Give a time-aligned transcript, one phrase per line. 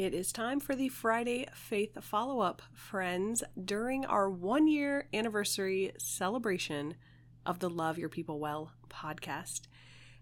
[0.00, 5.92] It is time for the Friday Faith follow up, friends, during our one year anniversary
[5.98, 6.94] celebration
[7.44, 9.66] of the Love Your People Well podcast.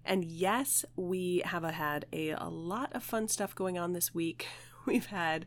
[0.05, 4.49] And yes, we have had a, a lot of fun stuff going on this week.
[4.85, 5.47] We've had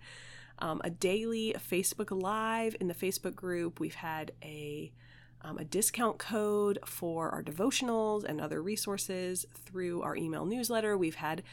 [0.59, 4.93] um, a daily Facebook Live in the Facebook group, we've had a
[5.43, 10.97] um, a discount code for our devotionals and other resources through our email newsletter.
[10.97, 11.43] We've had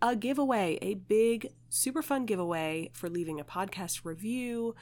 [0.00, 4.74] a giveaway, a big, super fun giveaway for leaving a podcast review.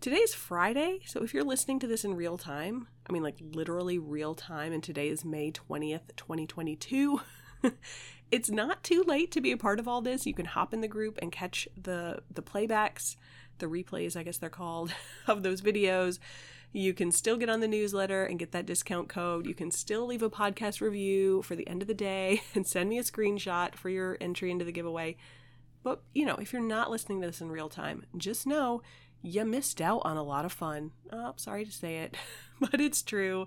[0.00, 3.98] Today's Friday, so if you're listening to this in real time, I mean, like literally
[3.98, 7.20] real time, and today is May 20th, 2022.
[8.30, 10.26] it's not too late to be a part of all this.
[10.26, 13.16] You can hop in the group and catch the the playbacks,
[13.58, 14.92] the replays, I guess they're called,
[15.26, 16.18] of those videos.
[16.72, 19.46] You can still get on the newsletter and get that discount code.
[19.46, 22.90] You can still leave a podcast review for the end of the day and send
[22.90, 25.16] me a screenshot for your entry into the giveaway.
[25.82, 28.82] But, you know, if you're not listening to this in real time, just know
[29.22, 30.92] you missed out on a lot of fun.
[31.12, 32.16] Oh, sorry to say it,
[32.60, 33.46] but it's true.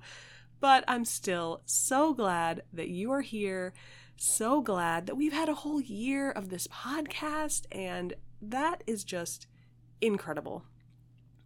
[0.59, 3.73] But I'm still so glad that you are here.
[4.17, 9.47] So glad that we've had a whole year of this podcast, and that is just
[10.01, 10.63] incredible.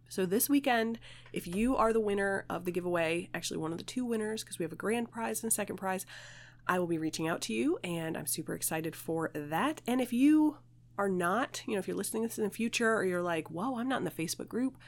[0.08, 1.00] So this weekend,
[1.32, 4.58] if you are the winner of the giveaway, actually one of the two winners, because
[4.58, 6.06] we have a grand prize and a second prize,
[6.66, 9.82] I will be reaching out to you, and I'm super excited for that.
[9.86, 10.58] And if you
[10.96, 13.78] are not, you know, if you're listening this in the future, or you're like, whoa,
[13.78, 14.78] I'm not in the Facebook group,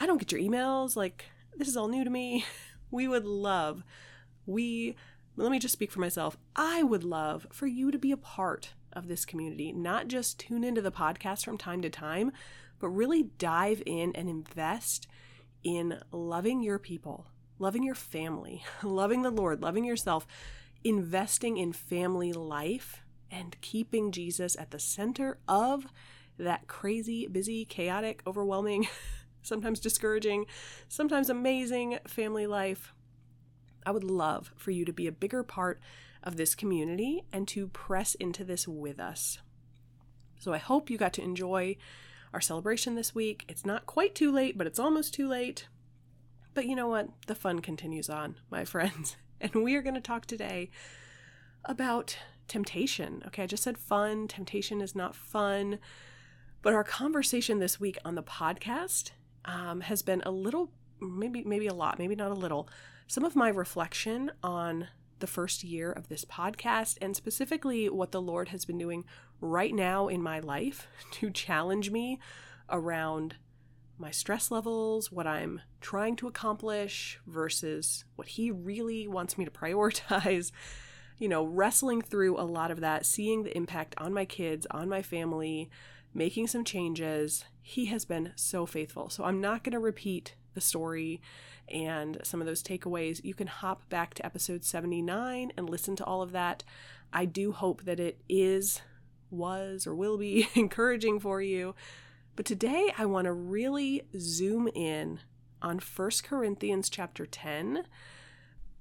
[0.00, 2.44] I don't get your emails, like, this is all new to me,
[2.90, 3.84] we would love,
[4.46, 4.96] we,
[5.36, 8.74] let me just speak for myself, I would love for you to be a part
[8.92, 12.32] of this community, not just tune into the podcast from time to time,
[12.82, 15.06] but really dive in and invest
[15.62, 17.28] in loving your people,
[17.60, 20.26] loving your family, loving the Lord, loving yourself,
[20.82, 23.00] investing in family life,
[23.30, 25.86] and keeping Jesus at the center of
[26.38, 28.88] that crazy, busy, chaotic, overwhelming,
[29.42, 30.46] sometimes discouraging,
[30.88, 32.92] sometimes amazing family life.
[33.86, 35.80] I would love for you to be a bigger part
[36.24, 39.38] of this community and to press into this with us.
[40.40, 41.76] So I hope you got to enjoy
[42.32, 43.44] our celebration this week.
[43.48, 45.66] It's not quite too late, but it's almost too late.
[46.54, 47.08] But you know what?
[47.26, 49.16] The fun continues on, my friends.
[49.40, 50.70] And we are going to talk today
[51.64, 52.16] about
[52.48, 53.22] temptation.
[53.26, 54.28] Okay, I just said fun.
[54.28, 55.78] Temptation is not fun.
[56.62, 59.10] But our conversation this week on the podcast
[59.44, 62.68] um, has been a little, maybe maybe a lot, maybe not a little.
[63.08, 64.88] Some of my reflection on
[65.18, 69.04] the first year of this podcast and specifically what the Lord has been doing
[69.42, 72.18] right now in my life to challenge me
[72.70, 73.36] around
[73.98, 79.50] my stress levels, what I'm trying to accomplish versus what He really wants me to
[79.50, 80.50] prioritize.
[81.18, 84.88] You know, wrestling through a lot of that, seeing the impact on my kids, on
[84.88, 85.70] my family,
[86.12, 87.44] making some changes.
[87.60, 89.08] He has been so faithful.
[89.08, 91.20] So I'm not going to repeat the story
[91.68, 96.04] and some of those takeaways, you can hop back to episode 79 and listen to
[96.04, 96.64] all of that.
[97.12, 98.82] I do hope that it is,
[99.32, 101.74] was, or will be encouraging for you.
[102.36, 105.20] But today I want to really zoom in
[105.60, 107.84] on 1 Corinthians chapter 10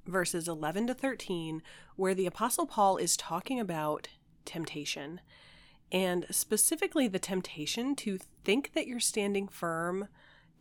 [0.07, 1.61] verses 11 to 13
[1.95, 4.07] where the apostle Paul is talking about
[4.45, 5.21] temptation
[5.91, 10.07] and specifically the temptation to think that you're standing firm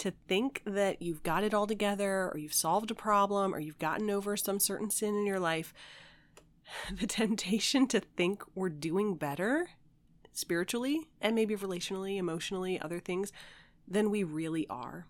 [0.00, 3.78] to think that you've got it all together or you've solved a problem or you've
[3.78, 5.74] gotten over some certain sin in your life,
[6.92, 9.68] the temptation to think we're doing better
[10.40, 13.32] spiritually and maybe relationally, emotionally, other things
[13.86, 15.06] than we really are.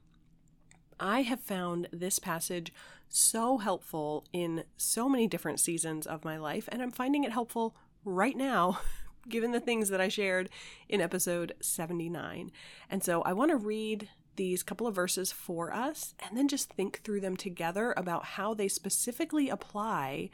[0.98, 2.72] I have found this passage
[3.08, 7.74] so helpful in so many different seasons of my life, and I'm finding it helpful
[8.04, 8.80] right now,
[9.28, 10.48] given the things that I shared
[10.88, 12.52] in episode 79.
[12.88, 16.72] And so I want to read these couple of verses for us and then just
[16.72, 20.30] think through them together about how they specifically apply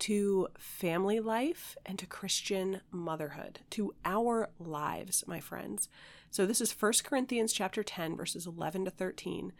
[0.00, 5.88] to family life and to Christian motherhood, to our lives, my friends.
[6.30, 9.52] So this is 1 Corinthians chapter 10 verses 11 to 13.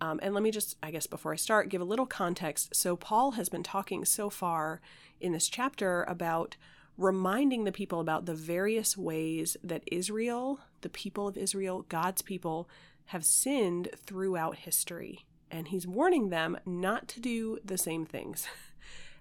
[0.00, 2.74] Um, and let me just, I guess, before I start, give a little context.
[2.74, 4.80] So, Paul has been talking so far
[5.20, 6.56] in this chapter about
[6.98, 12.68] reminding the people about the various ways that Israel, the people of Israel, God's people,
[13.06, 15.24] have sinned throughout history.
[15.50, 18.46] And he's warning them not to do the same things.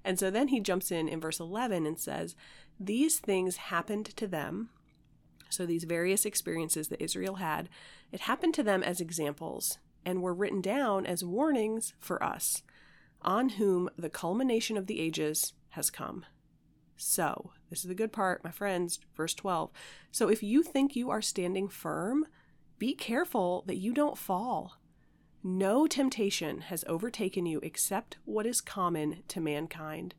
[0.06, 2.36] And so then he jumps in in verse 11 and says,
[2.80, 4.70] These things happened to them.
[5.50, 7.70] So these various experiences that Israel had,
[8.12, 12.64] it happened to them as examples and were written down as warnings for us,
[13.22, 16.26] on whom the culmination of the ages has come.
[16.96, 19.72] So, this is the good part, my friends, verse 12.
[20.12, 22.28] So, if you think you are standing firm,
[22.78, 24.78] be careful that you don't fall.
[25.46, 30.16] No temptation has overtaken you except what is common to mankind.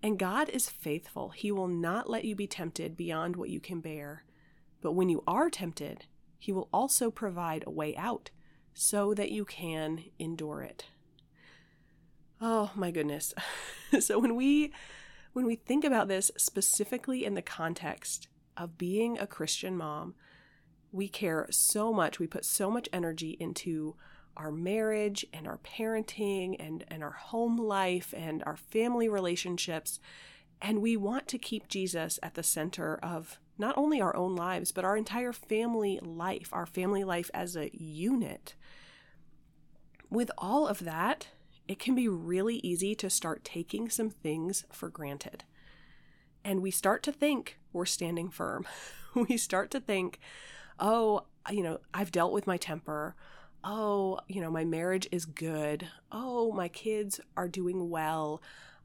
[0.00, 1.30] And God is faithful.
[1.30, 4.22] He will not let you be tempted beyond what you can bear.
[4.80, 6.04] But when you are tempted,
[6.38, 8.30] He will also provide a way out
[8.74, 10.86] so that you can endure it.
[12.40, 13.34] Oh my goodness.
[14.00, 14.72] so when we
[15.32, 20.14] when we think about this specifically in the context of being a Christian mom,
[20.92, 23.96] we care so much, we put so much energy into
[24.36, 30.00] our marriage and our parenting and, and our home life and our family relationships.
[30.60, 34.72] And we want to keep Jesus at the center of not only our own lives,
[34.72, 38.54] but our entire family life, our family life as a unit.
[40.10, 41.28] With all of that,
[41.68, 45.44] it can be really easy to start taking some things for granted.
[46.44, 48.66] And we start to think we're standing firm.
[49.14, 50.18] we start to think,
[50.78, 53.14] oh, you know, I've dealt with my temper
[53.64, 55.88] oh, you know, my marriage is good.
[56.12, 58.42] Oh, my kids are doing well.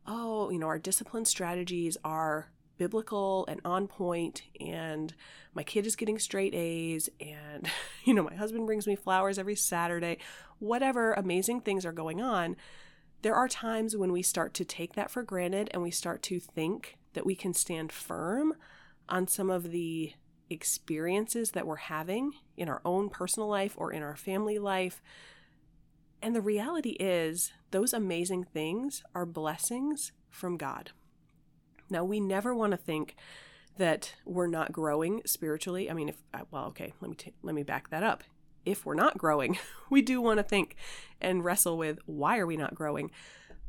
[0.08, 5.14] Oh, you know, our discipline strategies are biblical and on point and
[5.54, 7.70] my kid is getting straight A's and
[8.06, 10.18] you know my husband brings me flowers every Saturday
[10.60, 12.56] whatever amazing things are going on
[13.22, 16.40] there are times when we start to take that for granted and we start to
[16.40, 18.54] think that we can stand firm
[19.10, 20.14] on some of the
[20.50, 25.02] experiences that we're having in our own personal life or in our family life.
[26.22, 30.92] And the reality is, those amazing things are blessings from God.
[31.90, 33.16] Now, we never want to think
[33.78, 35.90] that we're not growing spiritually.
[35.90, 38.24] I mean, if uh, well, okay, let me t- let me back that up.
[38.66, 39.58] If we're not growing,
[39.90, 40.76] we do want to think
[41.22, 43.10] and wrestle with why are we not growing?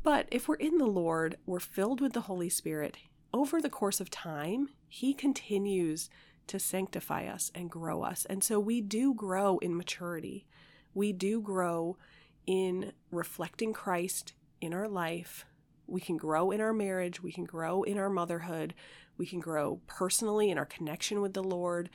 [0.03, 2.97] But if we're in the Lord, we're filled with the Holy Spirit.
[3.33, 6.11] Over the course of time, he continues
[6.51, 8.27] to sanctify us and grow us.
[8.29, 10.47] And so we do grow in maturity.
[10.95, 11.97] We do grow
[12.45, 15.47] in reflecting Christ in our life.
[15.87, 17.23] We can grow in our marriage.
[17.23, 18.75] We can grow in our motherhood.
[19.17, 21.89] We can grow personally in our connection with the Lord.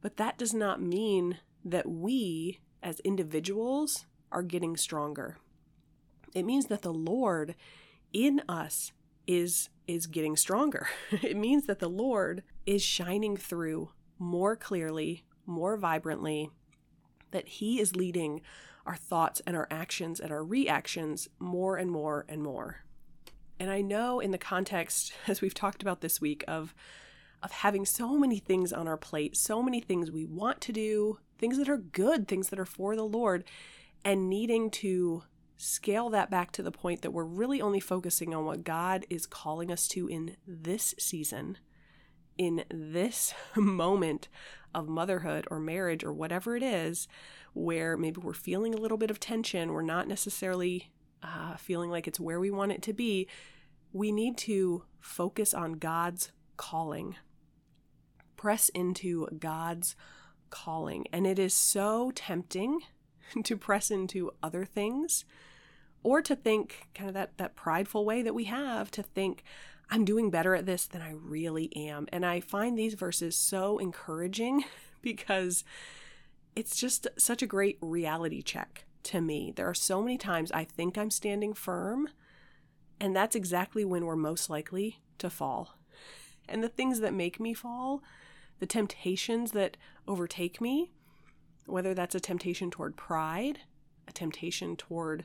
[0.00, 5.38] But that does not mean that we, as individuals, are getting stronger.
[6.34, 7.54] It means that the Lord
[8.12, 8.92] in us
[9.26, 10.88] is is getting stronger.
[11.10, 16.50] it means that the Lord is shining through more clearly, more vibrantly,
[17.30, 18.40] that He is leading
[18.86, 22.84] our thoughts and our actions and our reactions more and more and more.
[23.58, 26.74] And I know in the context, as we've talked about this week, of
[27.42, 31.18] of having so many things on our plate, so many things we want to do,
[31.38, 33.44] things that are good, things that are for the Lord,
[34.02, 35.24] and needing to
[35.58, 39.26] scale that back to the point that we're really only focusing on what God is
[39.26, 41.58] calling us to in this season,
[42.36, 44.28] in this moment
[44.74, 47.06] of motherhood or marriage or whatever it is,
[47.52, 50.90] where maybe we're feeling a little bit of tension, we're not necessarily
[51.22, 53.28] uh, feeling like it's where we want it to be.
[53.92, 57.16] We need to focus on God's calling,
[58.36, 59.96] press into God's
[60.50, 61.06] calling.
[61.12, 62.80] And it is so tempting
[63.44, 65.24] to press into other things
[66.02, 69.42] or to think kind of that that prideful way that we have to think
[69.90, 72.08] I'm doing better at this than I really am.
[72.12, 74.64] And I find these verses so encouraging
[75.02, 75.64] because
[76.56, 79.52] it's just such a great reality check to me.
[79.54, 82.08] There are so many times I think I'm standing firm,
[83.00, 85.76] and that's exactly when we're most likely to fall.
[86.48, 88.02] And the things that make me fall,
[88.60, 89.76] the temptations that
[90.06, 90.92] overtake me,
[91.66, 93.60] whether that's a temptation toward pride,
[94.06, 95.24] a temptation toward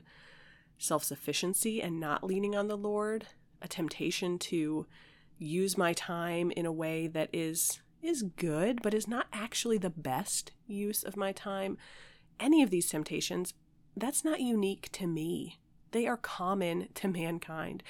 [0.78, 3.26] self sufficiency and not leaning on the Lord,
[3.62, 4.86] a temptation to
[5.38, 9.90] use my time in a way that is is good but is not actually the
[9.90, 11.76] best use of my time.
[12.38, 13.54] Any of these temptations
[13.96, 15.58] that's not unique to me.
[15.90, 17.82] They are common to mankind.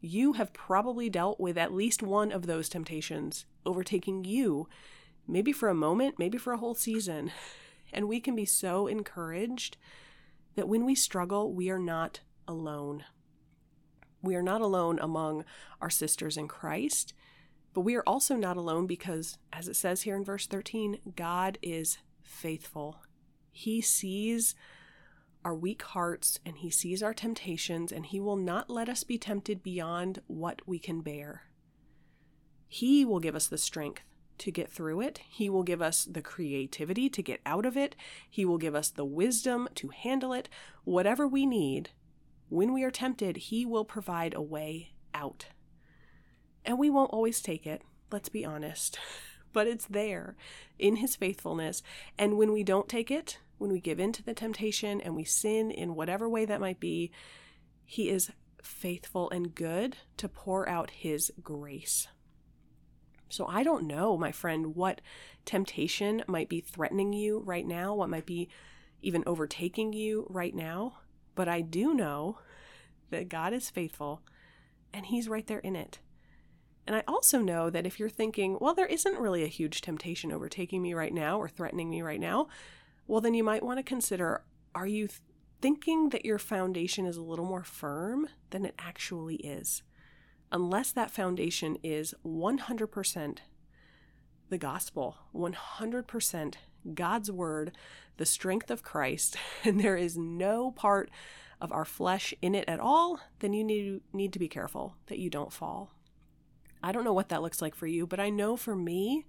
[0.00, 4.68] You have probably dealt with at least one of those temptations overtaking you
[5.26, 7.32] maybe for a moment maybe for a whole season.
[7.90, 9.78] And we can be so encouraged
[10.56, 13.04] that when we struggle we are not alone.
[14.22, 15.44] We are not alone among
[15.80, 17.14] our sisters in Christ,
[17.78, 21.58] But we are also not alone because, as it says here in verse 13, God
[21.62, 23.02] is faithful.
[23.52, 24.54] He sees
[25.44, 29.18] our weak hearts and He sees our temptations, and He will not let us be
[29.18, 31.42] tempted beyond what we can bear.
[32.66, 34.02] He will give us the strength
[34.38, 35.20] to get through it.
[35.28, 37.96] He will give us the creativity to get out of it.
[38.28, 40.48] He will give us the wisdom to handle it.
[40.84, 41.90] Whatever we need,
[42.48, 45.46] when we are tempted, He will provide a way out.
[46.64, 48.98] And we won't always take it, let's be honest,
[49.52, 50.36] but it's there
[50.78, 51.82] in His faithfulness.
[52.18, 55.24] And when we don't take it, when we give in to the temptation and we
[55.24, 57.10] sin in whatever way that might be,
[57.84, 58.30] He is
[58.62, 62.08] faithful and good to pour out His grace.
[63.30, 65.00] So I don't know, my friend, what
[65.44, 68.48] temptation might be threatening you right now, what might be
[69.02, 70.94] even overtaking you right now,
[71.38, 72.40] but I do know
[73.10, 74.22] that God is faithful
[74.92, 76.00] and He's right there in it.
[76.84, 80.32] And I also know that if you're thinking, well, there isn't really a huge temptation
[80.32, 82.48] overtaking me right now or threatening me right now,
[83.06, 84.42] well, then you might want to consider
[84.74, 85.08] are you
[85.60, 89.84] thinking that your foundation is a little more firm than it actually is?
[90.50, 93.38] unless that foundation is 100%
[94.50, 96.54] the gospel, 100%
[96.94, 97.72] God's word,
[98.16, 101.10] the strength of Christ, and there is no part
[101.60, 105.18] of our flesh in it at all, then you need, need to be careful that
[105.18, 105.92] you don't fall.
[106.82, 109.26] I don't know what that looks like for you, but I know for me,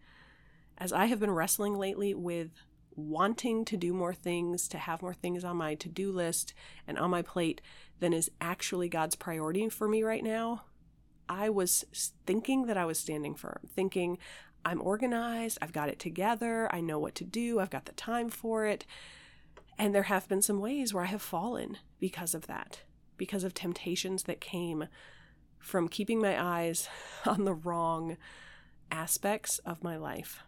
[0.77, 2.51] as I have been wrestling lately with
[2.95, 6.53] wanting to do more things, to have more things on my to do list
[6.87, 7.61] and on my plate
[7.99, 10.63] than is actually God's priority for me right now,
[11.27, 11.85] I was
[12.25, 14.17] thinking that I was standing firm, thinking
[14.65, 18.29] I'm organized, I've got it together, I know what to do, I've got the time
[18.29, 18.85] for it.
[19.77, 22.81] And there have been some ways where I have fallen because of that,
[23.17, 24.87] because of temptations that came
[25.59, 26.89] from keeping my eyes
[27.25, 28.17] on the wrong
[28.91, 30.43] aspects of my life.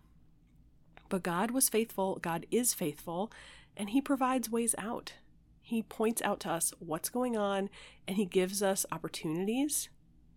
[1.09, 3.31] But God was faithful, God is faithful,
[3.75, 5.13] and He provides ways out.
[5.61, 7.69] He points out to us what's going on,
[8.07, 9.89] and He gives us opportunities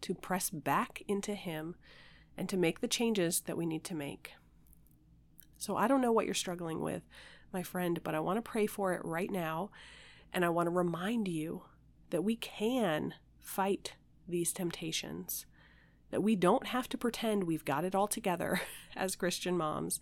[0.02, 1.76] to press back into Him
[2.36, 4.32] and to make the changes that we need to make.
[5.56, 7.02] So I don't know what you're struggling with,
[7.52, 9.70] my friend, but I want to pray for it right now.
[10.32, 11.62] And I want to remind you
[12.10, 13.94] that we can fight
[14.26, 15.46] these temptations,
[16.10, 18.60] that we don't have to pretend we've got it all together
[18.96, 20.00] as Christian moms.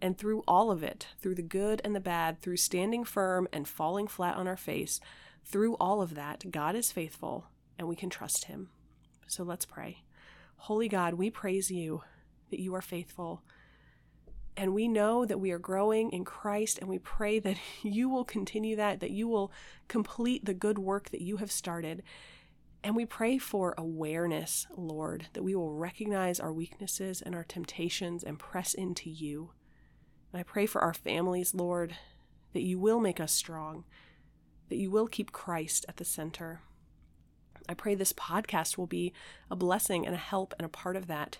[0.00, 3.66] And through all of it, through the good and the bad, through standing firm and
[3.66, 5.00] falling flat on our face,
[5.44, 7.46] through all of that, God is faithful
[7.78, 8.70] and we can trust Him.
[9.26, 10.02] So let's pray.
[10.62, 12.02] Holy God, we praise you
[12.50, 13.42] that you are faithful.
[14.56, 18.24] And we know that we are growing in Christ, and we pray that you will
[18.24, 19.52] continue that, that you will
[19.86, 22.02] complete the good work that you have started.
[22.82, 28.22] And we pray for awareness, Lord, that we will recognize our weaknesses and our temptations
[28.22, 29.52] and press into you.
[30.32, 31.96] And I pray for our families, Lord,
[32.52, 33.84] that you will make us strong,
[34.68, 36.62] that you will keep Christ at the center.
[37.68, 39.12] I pray this podcast will be
[39.50, 41.38] a blessing and a help and a part of that.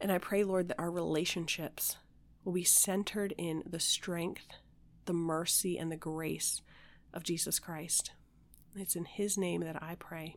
[0.00, 1.96] And I pray, Lord, that our relationships
[2.44, 4.46] will be centered in the strength,
[5.06, 6.60] the mercy, and the grace
[7.12, 8.12] of Jesus Christ.
[8.76, 10.36] It's in His name that I pray.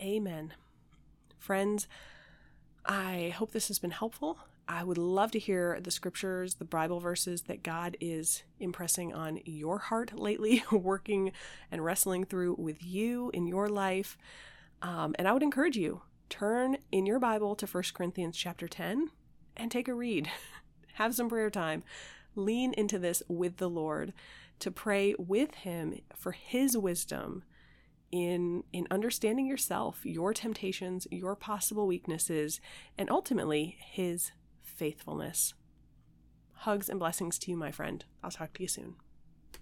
[0.00, 0.54] Amen.
[1.38, 1.86] Friends,
[2.84, 4.38] I hope this has been helpful.
[4.66, 9.40] I would love to hear the scriptures, the Bible verses that God is impressing on
[9.44, 11.32] your heart lately, working
[11.70, 14.16] and wrestling through with you in your life.
[14.80, 19.10] Um, and I would encourage you turn in your Bible to 1 Corinthians chapter 10
[19.56, 20.30] and take a read.
[20.94, 21.82] Have some prayer time.
[22.34, 24.12] Lean into this with the Lord
[24.60, 27.44] to pray with Him for His wisdom
[28.10, 32.60] in in understanding yourself, your temptations, your possible weaknesses,
[32.96, 34.30] and ultimately His
[34.74, 35.54] faithfulness.
[36.52, 38.04] Hugs and blessings to you, my friend.
[38.22, 38.96] I'll talk to you soon.